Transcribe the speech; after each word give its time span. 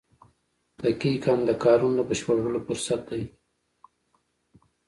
•دقیقه 0.83 1.33
د 1.49 1.51
کارونو 1.63 2.01
د 2.03 2.07
بشپړولو 2.09 2.59
فرصت 2.67 3.01
دی. 3.09 3.23